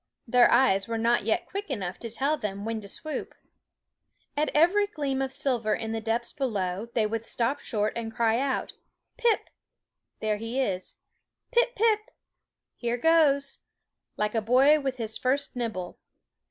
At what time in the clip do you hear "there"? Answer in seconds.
10.19-10.37